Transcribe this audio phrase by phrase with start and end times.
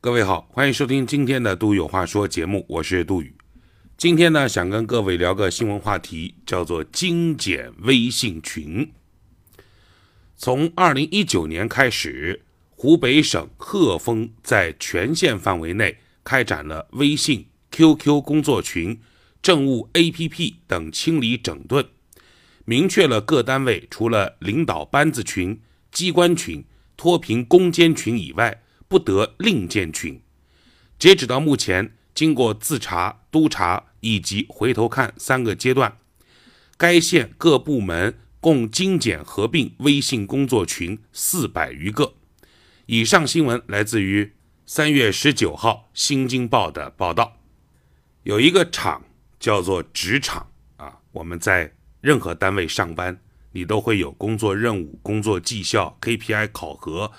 [0.00, 3.34] 各位好，欢迎收听今天的《杜有话说》节目，我是杜宇。
[3.96, 8.92] 今天呢，想跟各位聊个新闻话题，叫做精简微信群。
[10.36, 19.00] 从二零一九年开始，湖北省鹤峰在全县范围内开展了微信、QQ 工作群、
[19.42, 21.84] 政务 APP 等清理整顿，
[22.64, 25.60] 明确了各单位除了领导班子群、
[25.90, 26.64] 机关群、
[26.96, 30.20] 脱贫攻坚群以外，不得另建群。
[30.98, 35.98] 截止到目前，经过自查、督查以及回头看三个阶段，
[36.76, 38.18] 该县各部门。
[38.40, 42.14] 共精简合并微信工作群四百余个。
[42.86, 44.32] 以上新闻来自于
[44.64, 47.38] 三月十九号《新京报》的报道。
[48.22, 49.04] 有一个厂
[49.40, 53.20] 叫做职场啊，我们在任何单位上班，
[53.50, 57.10] 你都会有工作任务、工作绩效、KPI 考核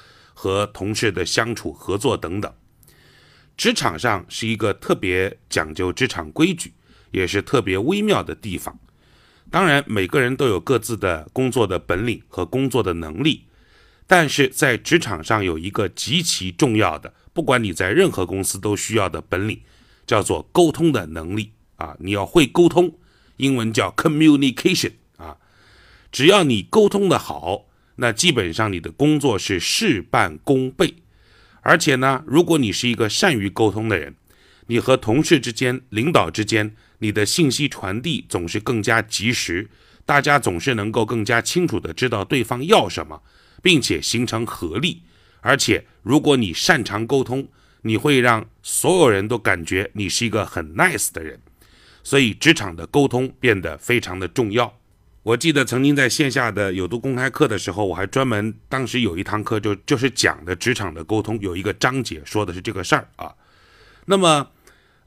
[0.42, 2.50] 和同事的相处合作等等。
[3.58, 6.72] 职场上是一个特别讲究职场规矩，
[7.12, 8.80] 也是特别微妙的地方。
[9.52, 13.48] 当然，每个人都有各自的工作的本领和工作的能力，
[14.08, 19.60] 但是在职场上有一个极其重要的，不管你在任何公司都需要的本领，
[20.08, 21.98] 叫做沟通的能力啊！
[22.00, 22.98] 你要会沟通，
[23.36, 25.36] 英文叫 communication 啊！
[26.14, 27.66] 只要你沟通的好，
[28.00, 30.96] 那基本上你的工作是事半功倍。
[31.62, 34.16] 而且呢，如果你是一个善于沟通的人，
[34.68, 36.76] 你和同事之间、领导之间。
[37.02, 39.70] 你的信息传递总是更加及时，
[40.06, 43.22] 大家总是能够更加清楚地知道对方要什么，
[43.62, 45.04] 并且形成合力。
[45.40, 47.48] 而且，如果你擅长沟通，
[47.84, 51.40] 你会让所有人都感觉你是一个很 nice 的人。
[52.04, 54.79] 所以，职场的沟通变得非常的重要。
[55.24, 63.34] 我记得曾经在线下的有读公开课的时候，我还专门当时有一堂课就就是讲的职场的沟通，有一个章节说的是这个事儿啊。
[64.06, 64.52] 那么。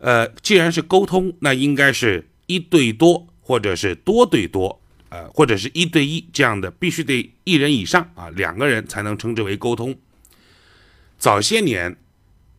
[0.05, 9.97] 呃，既然是沟通，那应该是一对多，或者是多对多，呃，或者是一对一这样的，必须得一人以上啊，两个人才能称之为沟通。
[11.19, 11.97] 早些年，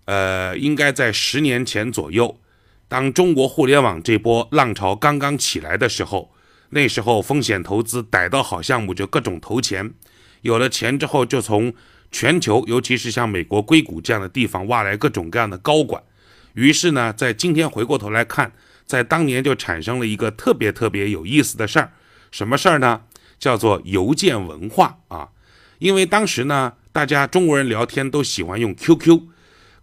[0.06, 2.40] 呃，应该在十年前左右，
[2.88, 6.33] 当中国互联网这波浪潮刚刚起来的时候，
[6.74, 9.94] 那时候风险投资逮到好项目就各种投钱，
[10.42, 11.74] 有了钱之后就从
[12.12, 16.04] 全球，尤其是像美国硅谷这样的地方挖来各种各样的高管。
[16.54, 18.52] 于是呢，在今天回过头来看，
[18.86, 21.94] 在当年就产生了一个特别特别有意思的事儿，
[22.32, 23.02] 什么事儿呢？
[23.40, 25.30] 叫做邮件文化啊。
[25.80, 29.22] 因为当时呢，大家中国人聊天都喜欢用 QQ，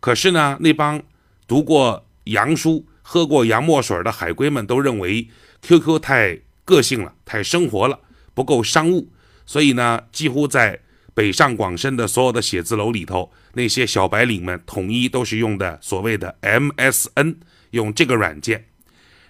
[0.01, 1.03] 可是呢，那帮
[1.47, 5.29] 读过洋书、喝过洋墨水的海归们都认为
[5.63, 6.39] QQ 太
[6.71, 7.99] 个性了、太生活了，
[8.33, 9.11] 不够商务，
[9.45, 10.81] 所以呢，几乎在。
[11.13, 17.35] 北上广深的所有的写字楼里头，那些小白领们统一都是用的所谓的 MSN，
[17.73, 18.65] 用这个软件。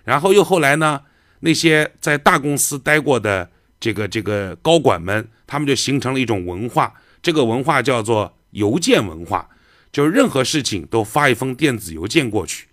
[0.04, 1.00] 然后又后来呢，
[1.40, 3.50] 那些在大公司待过的
[3.80, 6.92] 这个这个高管们，他们就形成了一种文化，
[7.22, 9.48] 这个文化叫做邮件文化，
[9.90, 12.68] 就是任何事情都发一封电子邮件过去。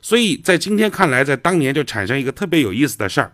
[0.00, 3.32] 所以在今天看来，在当年就产生一个特别有意思的事儿，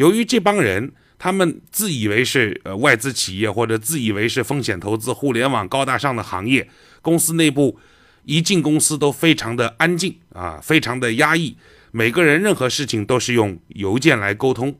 [0.00, 0.92] 由于这帮人。
[1.22, 6.66] 他们自以为是呃外资企业，或者自以为是风险投资、互联网高大上的行业，
[7.02, 7.78] 公司内部
[8.24, 11.54] 一进公司都非常的安静啊，非常的压抑，
[11.90, 14.74] 每个人任何事情都是用邮件来沟通，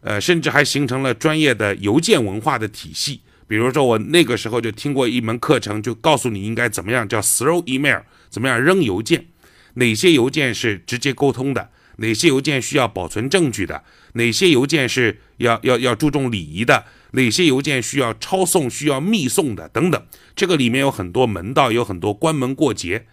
[0.00, 3.20] 呃，甚至还形成了专业的邮件文化的体系。
[3.46, 7.98] 比如说，我那个时候就听过一门课程，就告诉你应该怎么样叫 throw email，
[8.30, 9.26] 怎么样扔邮件，
[9.74, 11.68] 哪些邮件是直接沟通的。
[11.98, 13.84] 哪些邮件需要保存证据的？
[14.14, 16.84] 哪些邮件是要要要注重礼仪的？
[17.12, 19.68] 哪些邮件需要抄送、需要密送的？
[19.68, 23.06] 等等，这个里面有很多门道，有很多关门过节。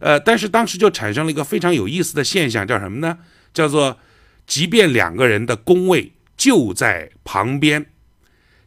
[0.00, 3.18] 呃，但是当时就产生了一个非常有意思的现象，叫什么呢？
[3.54, 3.98] 叫做，
[4.46, 7.86] 即便两个人的工位就在旁边，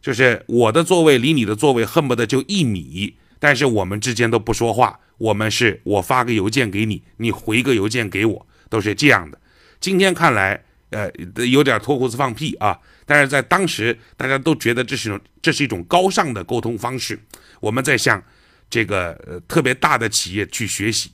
[0.00, 9.38] 就是我的座位离你的座位恨不得就一米，但是我们之间都不说话，我们是我发个邮件给你，你回个邮件给我，都是这样的。
[9.78, 11.10] 今天看来，呃，
[11.46, 12.78] 有点脱裤子放屁啊！
[13.06, 17.18] 但是在当时，大家都觉得这是这是一种高尚的沟通方式。
[17.60, 18.22] 我们在向
[18.68, 21.12] 这个呃特别大的企业去学习，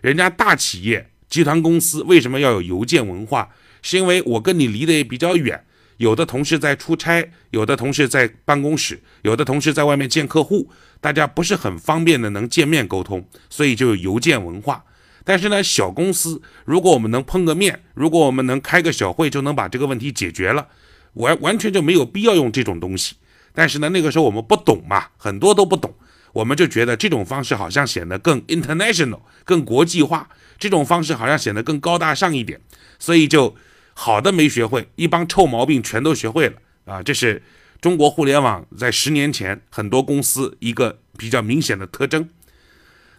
[0.00, 3.48] 人家大企业集团公司为什么要有邮件文化？
[3.82, 5.62] 是因为我跟你离得也比较远，
[5.98, 10.70] 有的同事在出差，有的同事在办公室，有的同事在外面见客户，
[11.00, 14.84] 大家不是很方便的能见面沟通，所以就有邮件文化。
[15.24, 20.68] 但是呢，小公司如果我们能碰个面，如果我们能开个小会，就能把这个问题解决了，
[21.14, 23.16] 完完全就没有必要用这种东西。
[23.54, 25.94] 但是呢，那个时候我们不懂嘛，很多都不懂。
[26.34, 30.28] 我们就觉得这种方式好像显得更 international、更国际化，
[30.58, 32.60] 这种方式好像显得更高大上一点，
[32.98, 33.54] 所以就
[33.94, 36.54] 好的没学会，一帮臭毛病全都学会了
[36.86, 37.00] 啊！
[37.00, 37.40] 这是
[37.80, 42.28] 中国互联网在十年前很多公司一个比较明显的特征。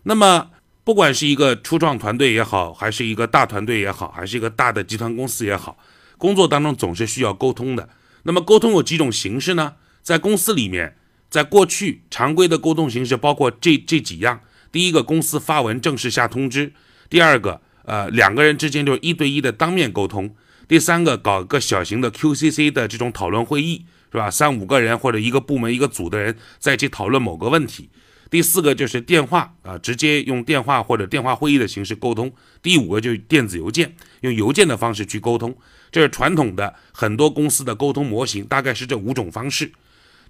[0.03, 0.51] 那么，
[0.85, 5.77] 不管是一个初创团队也好，还是一个大团队也好，还是一个大的集团公司也好，
[6.17, 7.89] 工作当中总是需要沟通的。
[8.23, 9.73] 那么，沟通有几种形式呢？
[10.01, 10.95] 在公司里面。
[11.27, 14.39] 在过去，常规的沟通形式包括这这几样：
[14.71, 16.69] 第一个，公司发文正式下通知；
[17.09, 20.29] 第二个，呃，两个人之间就一对一的当面沟通；
[20.65, 24.31] 第三个，搞个小型的 QCC 的这种讨论会议，是吧？
[24.31, 27.89] 三五个人或者一个部门一个组的人在一起讨论某个问题；
[28.29, 32.29] 第四个就是电话啊，直接用电话或者电话会议的形式沟通；
[32.61, 35.55] 第五个就是电子邮件，用邮件的方式去沟通。
[35.91, 39.71] 这是传统的很多公司的沟通模型，大概是这五种方式，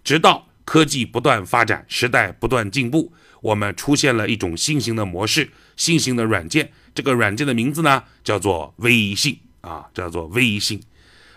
[0.03, 0.47] 直到。
[0.68, 6.71] 科技不断发展，时代不断进步，我们出现了一种新型的模式，新型的软件。
[6.95, 10.81] 这个软件的名字呢，叫做微信啊，叫做微信。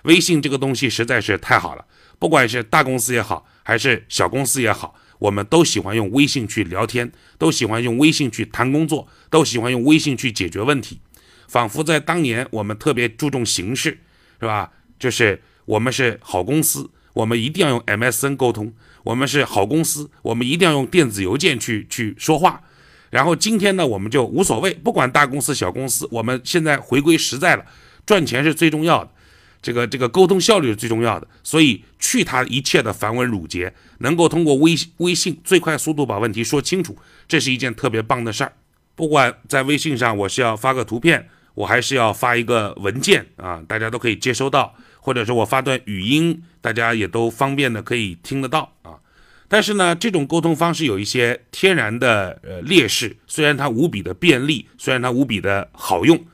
[0.05, 1.85] 微信这个东西实在是太好了，
[2.19, 11.01] 不管是大公司也好，还是小公司也好，我们都喜欢用微信去聊天，都喜欢用微信去谈工作，都喜欢用微信去解决问题。
[11.47, 13.99] 仿佛在当年，我们特别注重形式，
[14.41, 14.73] 是吧？
[14.99, 16.91] 就是我们是好公司。
[17.15, 18.73] 我们一定要用 MSN 沟通，
[19.03, 22.63] 我们是好公司，我们一定要用电子邮件去去说话。
[23.11, 27.65] 然后今天呢，我们就无所谓，不管大公司小公司，我们现在回归实在了，
[28.07, 29.11] 赚钱是最重要的，
[29.61, 31.27] 这个这个沟通效率是最重要的。
[31.43, 36.97] 所以去他一切的繁文缛节，能够通过微微信最快速度把问题说清楚，
[37.27, 38.53] 这是一件特别棒的事儿。
[38.95, 44.75] 不管在微信上我是要发个图片，我还是要发一个文件啊，大家都可以接收到。
[45.01, 48.99] 或者是我发段语音，大家也都方便的可以听得到啊。
[49.47, 56.27] 但是呢，这种沟通方式有一些天然的呃劣势，虽然它无比的便利，虽然它无比的好用，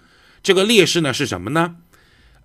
[0.43, 1.77] 这个劣势呢是什么呢？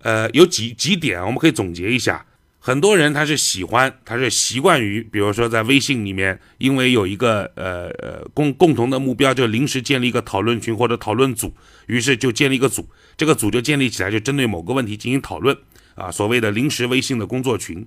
[0.02, 2.26] 呃，有几几点我们可以总结一下。
[2.62, 11.54] 很多人他是喜欢，他是习惯于，比如说在微信里面，因为有一个呃呃共共同的目标，就临时建立一个讨论群或者讨论组，
[11.86, 12.86] 于是就建立一个组，
[13.16, 15.56] 这个组就建立起来，就针对某个问题进行讨论。
[15.94, 17.86] 啊，所谓的临时微信的工作群，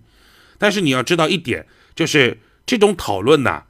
[0.59, 1.65] 但是你要知道一点，
[1.95, 3.63] 就是这种讨论呢，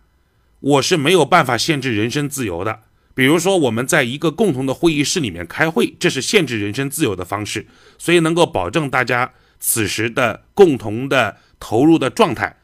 [0.59, 2.81] 我是没有办法限制人身自由的。
[3.15, 7.67] 比如说，我们在一个共同的会议室里面开会，这是限制人身自由的方式。
[7.97, 12.57] 所以，能够保证大家此时的共同的投入的状态，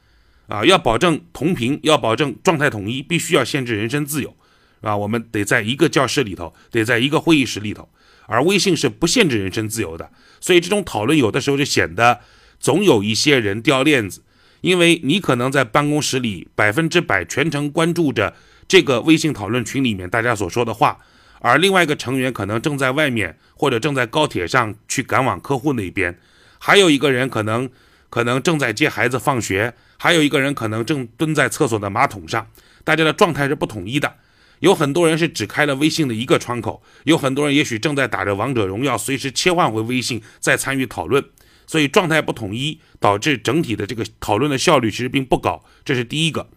[0.47, 4.35] 啊，要保证同频，要保证状态统一，必须要限制人身自由，
[4.81, 7.87] 啊，我们得在一个教室里头，得在一个会议室里头。
[8.25, 12.19] 而微信是不限制人身自由的，所以这种讨论有的时候就显得
[12.59, 14.21] 总有一些人掉链子，
[14.61, 18.35] 因为你可能在办公室里百分之百全程关注着
[18.69, 20.99] 这个微信讨论群里面大家所说的话，
[21.39, 26.19] 而另外一个成员可能正在外面或者正在高铁上去赶往客户那边，
[26.59, 27.67] 还有一个人可能
[28.11, 32.47] 可能正在接孩子放学，还有一个人可能正蹲在厕所的马桶上，
[32.83, 34.17] 大家的状态是不统一的。
[34.59, 41.23] 有很多人是只开了微信的一个窗口，有很多人也许正在打着王者荣耀，随时切换回微信再参与讨论，
[41.65, 45.65] 所以状态不统一，导致整体的这个讨论的效率其实并不高。
[45.83, 46.47] 这是第一个。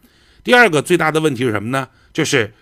[0.44, 1.88] 第二个最大的问题是什么呢？
[2.12, 2.52] 就是，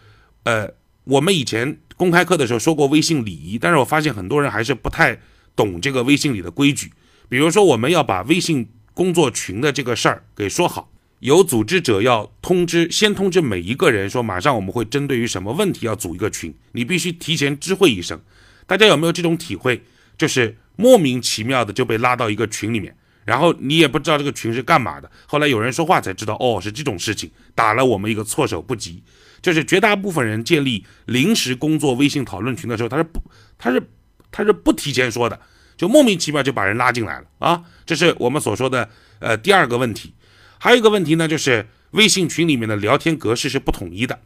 [0.44, 0.68] 呃，
[1.04, 5.20] 我们以前公开课的时候说过微信礼仪，但是我发现很多人还是不太
[5.56, 6.92] 懂这个微信里的规矩。
[7.28, 10.90] 比如说，我们要把微信工作群的这个事儿给说好。
[11.20, 18.20] 有组织者要通知，先通知每一个人说，马上我们会针对于什么问题要组一个群，你必须提前知会一声。
[18.66, 19.82] 大家有没有这种体会？
[20.16, 25.10] 就是莫名其妙的就被拉到一个群里面，然后你也不知道这个群是干嘛的。
[25.26, 29.02] 后来有人说话才知道，哦，是这种事情，打了我们一个措手不及。
[29.42, 33.22] 就是绝大部分人建立临时工作微信讨论群的时候，他是不，
[33.56, 33.82] 他是
[34.30, 35.40] 他是不提前说的，
[35.78, 37.62] 就莫名其妙就把人拉进来了啊！
[37.86, 40.12] 这是我们所说的呃第二个问题。
[40.58, 44.20] 还有一个问题呢，就是微信群里面的聊天格式是不统一的，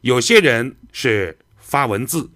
[0.00, 2.30] 有些人是发文字，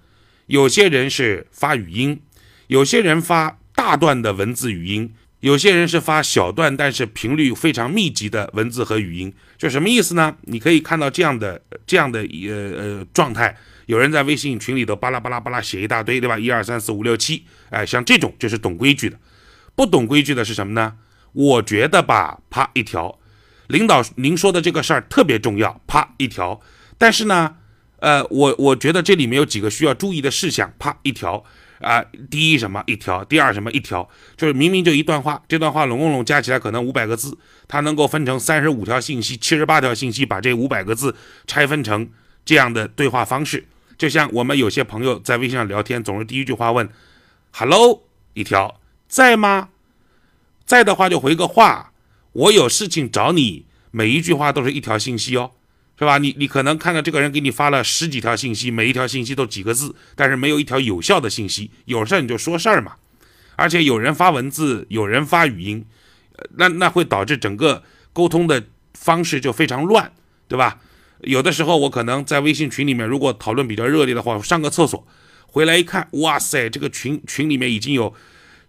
[0.44, 2.20] 有些人是发语音，
[2.66, 10.36] 有些人发大段的文字语音，有些人是发小段但是频率非常密集的文字和语音，就什么意思呢？
[10.42, 13.56] 你可以看到这样的这样的呃呃状态，
[13.86, 16.38] 有人在微信群里头巴拉巴拉巴拉写一大堆，对吧？
[16.38, 19.18] 一二三四五六七，哎，像这种就是懂规矩的，
[19.74, 20.96] 不懂规矩的是什么呢？
[21.32, 23.18] 我觉得吧，啪一条。
[23.68, 26.60] 领导，您说的这个事儿特别重要，啪一条。
[26.98, 27.56] 但是呢，
[28.00, 31.44] 呃，我我觉得这里面有几个需要注意的事项，啪一条。
[31.80, 42.08] 啊，第一什么一条，第二什么一条，就是明明就一段话，这段话拢共拢加起来可能五百个字，它能够分成三十五条信息、七十八条信息，把这五百个字拆分成
[42.44, 43.66] 这样的对话方式。
[43.96, 46.88] 就像我们有些朋友在微信上聊天，总是第一句话问
[47.52, 48.02] “hello”
[48.34, 49.70] 一条，在吗？
[50.64, 51.92] 在的话就回个话，
[52.32, 53.66] 我有事情找你。
[53.90, 55.50] 每一句话都是一条信息哦。
[56.00, 56.16] 是吧？
[56.16, 61.70] 你你可能看到这个人给你发了十几条信息，每一条信息都几个字，但是没有一条有效的信息。
[61.84, 62.94] 有事儿你就说事儿嘛。
[63.56, 65.84] 而且有人发文字，有人发语音，
[66.56, 67.82] 那那会导致整个
[68.14, 68.64] 沟通的
[68.94, 70.10] 方式就非常乱，
[70.48, 70.80] 对吧？
[71.20, 75.06] 有的时候我可能在微信群里面，如果讨论比较热烈的话，上个厕所
[75.46, 78.14] 回来一看，哇塞，这个群群里面已经有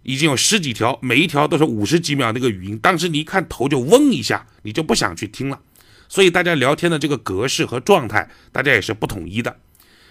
[0.03, 5.61] 已经有十几条，每一条都是五十几秒那个语音，当时你一看头就嗡一下，你就不想去听了。
[6.11, 9.55] 所以大家聊天的这个格式和状态，大家也是不统一的。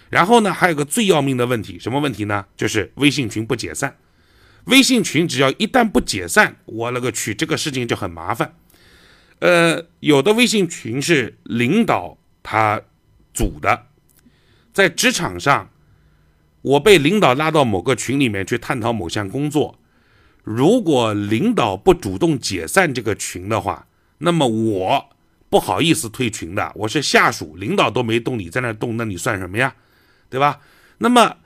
[0.08, 2.46] 然后呢，还有个最要命的问题，什么问题呢？
[2.56, 3.98] 就是微信群不解散。
[4.64, 8.54] 微信群只要一旦不解散，我勒个去，这个事情就很麻烦。
[9.40, 12.80] 呃，有的微信群是领导他
[13.34, 13.88] 组的，
[14.72, 15.68] 在职场上，
[16.62, 19.78] 我被领导拉到某个群里面去探讨某项工作，
[20.42, 25.10] 如果领导不主动解散这个群的话，那么我。
[25.50, 29.74] 不好意思退群的，我是下属，领导都没动，你在那动，那你算什么呀？
[30.30, 30.60] 对吧？
[30.98, 31.38] 那么，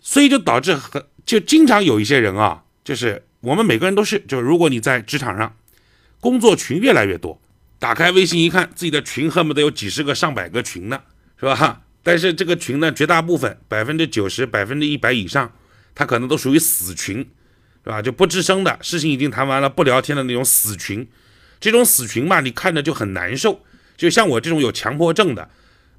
[0.00, 5.54] 所以就导致很就经常有一些人啊，就是我们每个人都是，就是如果你在职场上，
[6.18, 7.38] 工作群越来越多，
[7.78, 11.02] 打开微信一看，自己的群恨不得有几十个、上百个群呢，
[11.38, 11.82] 是吧？
[12.02, 15.52] 但是这个群呢，绝大部分百分之九十、百分之一百以上，
[15.94, 17.18] 它可能都属于死群，
[17.84, 18.00] 是吧？
[18.00, 21.06] 就不吱声的事情已经谈完了，不聊天的那种死群。
[21.60, 23.62] 这种死群嘛，你看着就很难受。
[23.96, 25.48] 就像我这种有强迫症的，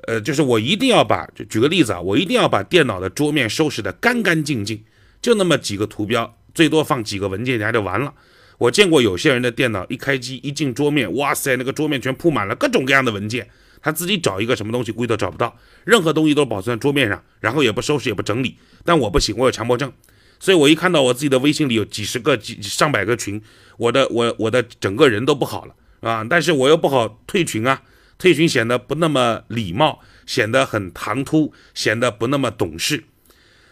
[0.07, 4.83] 呃，就是我一定要把，就举个例子啊，我一定要把电脑的桌面收拾得干干净净，
[5.21, 8.13] 就那么几个图标，最多放几个文件夹就完了。
[8.59, 13.47] 我见过有些人的电脑一开机一进桌面，哇塞，那个桌面全铺满了各种各样的文件，
[13.81, 18.57] 他自己找一个什么东西估计都找不到，任何东西都保存在桌面上，然后也不收拾也不整理。
[18.85, 19.91] 但我不行，我有强迫症。
[20.39, 23.41] 所以，我一看到我自己的微信里有几十个、几上百个群，
[23.77, 26.23] 我的我我的整个人都不好了啊！
[26.29, 27.81] 但是我又不好退群啊，
[28.19, 33.05] 退群显得不那么礼貌，显得很唐突，显得不那么懂事。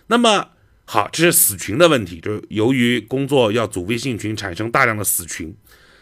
[0.07, 0.49] 那么
[0.85, 5.55] 好，这是死群的问题，就是由于工作要组微信群，产生大量的死群，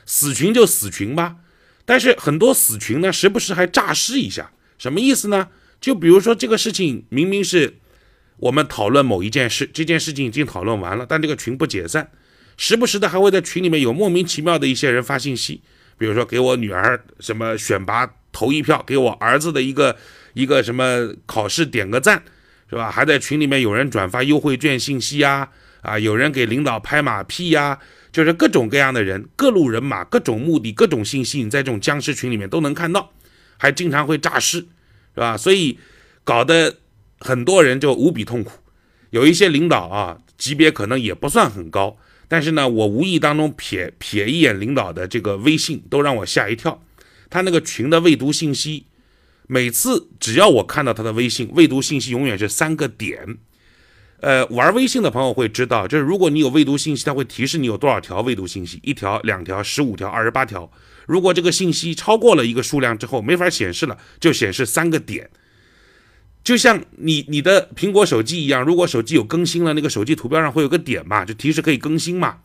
[0.06, 1.36] 死群就死群吧。
[1.84, 5.50] 但是很多死群呢，时不时还诈尸一下，什么意思呢？
[5.82, 7.80] 就比如说这个事情明明是。
[8.44, 12.12] 我们讨论某一件事，这件事情已经讨论完了，但这个群不解散，
[12.58, 15.62] 时不时的还会在群里面有莫名其妙的一些人发信息，
[15.98, 19.96] 比如说给我女儿什么选拔投一票，给我儿子的一个
[20.34, 22.22] 一个什么考试点个赞，
[22.70, 22.92] 是吧？
[22.92, 25.48] 还在群里面有人转发优惠券信息呀，
[25.82, 27.80] 啊，有人给领导拍马屁呀，
[28.12, 33.14] 就是各种各样的人，各路人马，各种目的，各种信息，你在这种僵尸群里面都能看到，
[33.56, 34.58] 还经常会诈尸，
[35.16, 35.38] 是吧？
[35.38, 35.80] 所以
[36.26, 36.76] 搞得。
[37.24, 38.52] 很多人就无比痛苦，
[39.12, 41.96] 有一些领导啊，级别可能也不算很高，
[42.28, 46.84] 但是呢，我无意当中瞥瞥一眼领导的这个微信，都让我吓一跳。
[47.30, 48.88] 他那个群的未读信息，
[49.48, 53.38] 每次只要我看到他的微信，未读信息永远是三个点。
[54.20, 60.70] 呃，玩微信的朋友会知道，就是如果你有未读信息，它会提示你有多少条未读信息，一条、两条、十五条、二十八条。
[61.08, 65.30] 如果这个信息超过了一个数量之后，没法显示了，就显示三个点。
[66.44, 72.40] 就像你你的苹果手机一样，如果手机有更新了，那个手机图标上会有个点嘛，就提示可以更新嘛。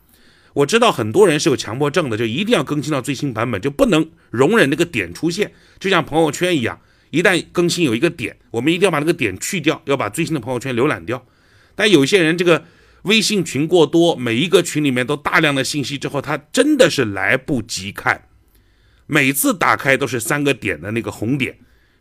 [0.53, 5.51] 我知道很多人是有强迫症的，就一定要更新到最新版本，就不能容忍那个点出现。
[5.79, 6.79] 就像朋友圈一样，
[7.11, 11.25] 一旦更新有一个点，我们一定要把那个点去掉，要把最新的朋友圈浏览掉。
[11.75, 12.65] 但有些人这个
[13.03, 18.23] 微信群过多，每一个群里面都大量的信息之后，他真的是来不及看，
[19.05, 21.57] 每次打开都是三个点的那个红点。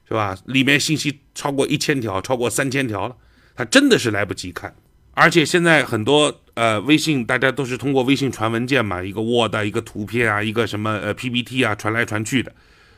[0.08, 0.34] 是吧？
[0.46, 3.14] 里面信息超过一千条，超过三千条了，
[3.54, 4.74] 他真的是来不及看。
[5.12, 12.52] 而且现在很多呃微信，大家都是通过微信传文件嘛，一个 Word，一个图片啊，一个什么呃 PPT 啊，传来传去的。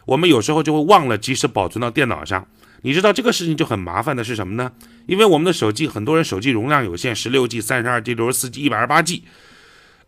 [0.04, 2.46] 我们有时候就会忘了及时保存到电脑上。
[2.82, 4.70] 你知道这个事情就很麻烦的是什么呢？
[5.06, 9.24] 因为我们的手机，很多人手机容量有限，十六 G、三十二 G、六十四 G、一百二十八 G。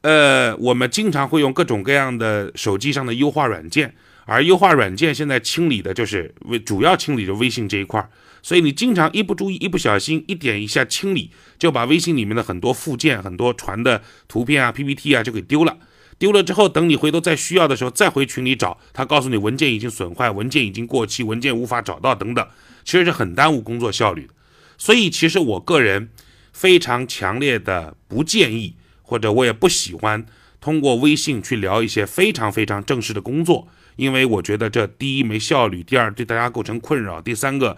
[0.03, 3.95] 呃，我们经常会用各种各样的手机上的优化软件。
[4.25, 8.09] 而优化软件现在清理的就是微，主要清理就微信这一块儿
[8.43, 15.79] 所以你经常一不注意，一不小心，一点一下清理，就把微信里面的很多附件、很多传的图片啊、PPT 啊就给丢了。
[16.19, 22.47] 丢了之后，等你回头再需要的时候，再回群里找，他告诉你文件已经损坏，文件已经过期，文件无法找到等等，
[22.85, 24.35] 其实是很耽误工作效率的。
[24.77, 26.11] 所以其实我个人
[26.53, 30.27] 非常强烈的不建议，或者我也不喜欢
[30.61, 37.77] 通过微信去聊一些非常非常正式的工作，因为我觉得这第一没效率，第二对大家构成困扰，第三个，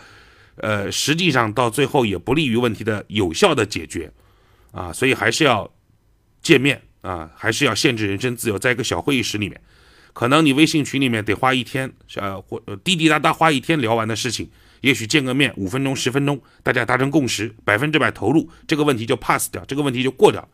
[0.56, 4.12] 呃，实际上到最后也不利于问题的有效的解决，
[4.72, 5.70] 啊，所以还是要
[6.42, 9.60] 见面啊，还是要限制人身自由，在一个小会议室里面，
[10.12, 14.50] 可能你微信群里面得花一天，呃，或滴滴答答花一天聊完的事情。
[14.80, 20.46] 也许见个面五分钟十分钟，大家达成共识，百分之百投入，这个问题就 pass 掉，这个问题就过掉，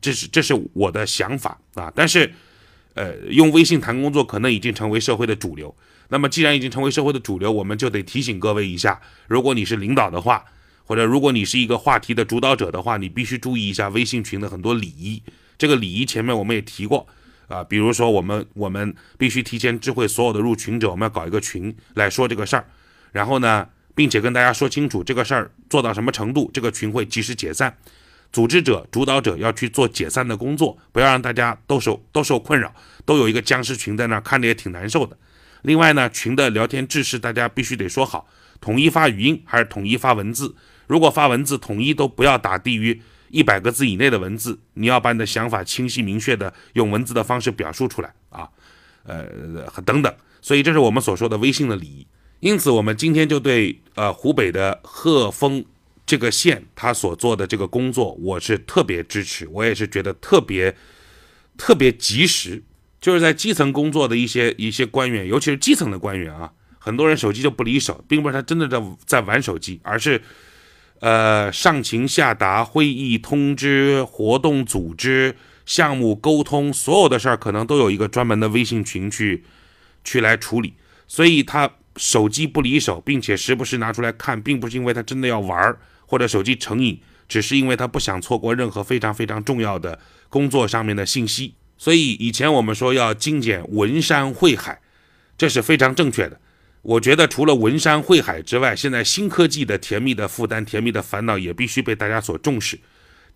[0.00, 1.92] 这是这是我的想法啊。
[1.94, 2.32] 但是，
[2.94, 5.74] 呃，用微信谈工作可能已经成为社会的主流。
[6.08, 10.44] 那么既然已经成为社会的主流，我们就得提醒各位一下：如果你是领导的话，
[10.84, 15.22] 或者如果你是一个话题的主导者的话，你必须注意一下微信群的很多礼仪。
[15.58, 17.06] 这个礼仪前面我们也提过
[17.48, 22.64] 啊，比如说我们我们必须提前知会所有的入群者，我们要搞一个群来说这个事儿，
[23.12, 23.68] 然后呢。
[23.96, 27.72] 并且跟大家说清楚这个事儿做到什么程度，这个群会及时解散。
[28.32, 35.16] 组织者、主导者要去做解散的工作，不要让大家都受都受困扰，都有一个僵尸群在那儿看着也挺难受的。
[35.62, 38.26] 另外呢，群的聊天制式大家必须得说好，
[38.60, 40.54] 统一发语音还是统一发文字。
[40.86, 43.00] 如果发文字，统一都不要打低于
[43.30, 48.48] 一百个字以内的文字，你要把你的想法清晰明确的用文字的方式表述出来啊，
[49.04, 49.24] 呃
[49.86, 50.14] 等等。
[50.42, 52.06] 所以这是我们所说的微信的礼仪。
[52.40, 55.64] 因此，我们今天就对呃湖北的鹤峰
[56.06, 60.76] 这个县他所做的这个工作，我是特别支持，我也是觉得特别
[61.56, 62.62] 特别及时。
[63.00, 70.20] 就是在基层工作的一些一些官员，尤其是基层的官员啊，很多人手机就不离手，并不是他真的在在玩手机，而是
[71.00, 79.44] 呃上情下达、会议通知、活动组织、项目沟通，所有的事儿可能都有一个专门的微信群去
[80.02, 80.74] 去来处理，
[81.08, 81.70] 所以他。
[81.96, 91.54] 手机不离手，并且时不时拿出来看，并不是因为他真的要玩儿或者手机成瘾，只是因为他不想错过任何非常非常重要的工作上面的信息。
[91.76, 94.80] 所以以前我们说要精简文山会海，
[95.36, 96.40] 这是非常正确的。
[96.82, 102.78] 我觉得除了文山会海之外，现在新科技的甜蜜的负担、甜蜜的烦恼也必须被大家所重视。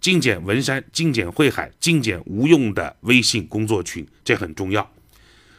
[0.00, 4.90] 精简文山，精简会海，精简无用的微信工作群，这很重要。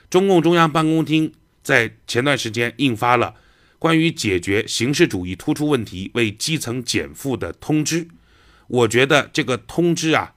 [0.10, 1.34] 中共中央办公厅。
[1.62, 3.36] 在前段时间印发了
[3.80, 8.10] 关于解决形式主义突出问题、为基层减负的通知。
[8.68, 10.36] 我觉得这个通知啊，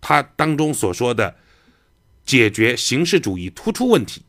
[0.00, 1.36] 它当中所说的
[2.24, 4.22] 解决形式主义突出问题，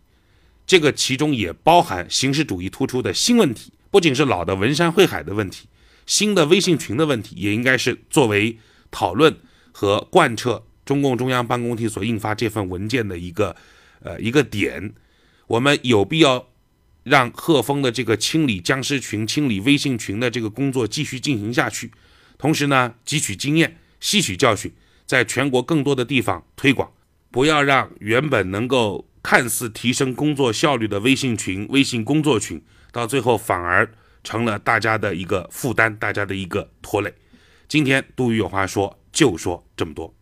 [0.65, 5.67] 这个其中也包含形式主义突出的新问题，不仅是老的文山会海的问题，
[6.05, 8.57] 新的微信群的问题，也应该是作为
[8.89, 9.37] 讨论
[9.71, 13.55] 和贯彻中共中央办公厅所印发这份文件的一个
[14.01, 14.93] 呃一个点。
[15.47, 16.47] 我们有必要
[17.03, 21.91] 让鹤峰的这个清理僵尸群、清理微信群的这个工作继续进行下去，
[22.37, 24.71] 同时呢，汲取经验、吸取教训，
[25.05, 26.91] 在全国更多的地方推广，
[27.31, 32.61] 不要让原本能够看似提升工作效率的微信群、微信工作群，
[32.91, 33.91] 到最后反而
[34.23, 37.13] 成了大家的一个负担、大家的一个拖累。
[37.67, 40.13] 今天杜宇有话说，就说这么多。